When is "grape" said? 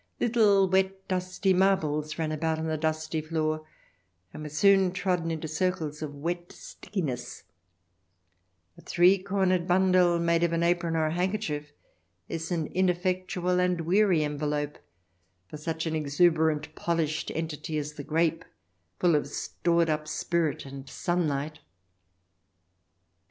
18.03-18.43